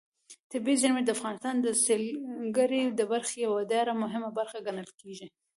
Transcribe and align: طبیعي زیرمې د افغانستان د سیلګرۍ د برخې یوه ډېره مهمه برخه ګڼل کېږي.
طبیعي 0.51 0.77
زیرمې 0.81 1.01
د 1.05 1.09
افغانستان 1.17 1.55
د 1.61 1.67
سیلګرۍ 1.83 2.81
د 2.89 3.01
برخې 3.11 3.37
یوه 3.45 3.61
ډېره 3.71 3.91
مهمه 4.03 4.29
برخه 4.39 4.57
ګڼل 4.67 4.89
کېږي. 4.99 5.27